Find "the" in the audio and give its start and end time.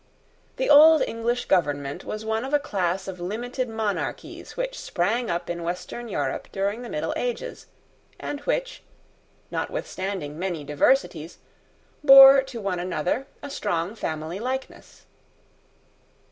0.55-0.67, 6.81-6.89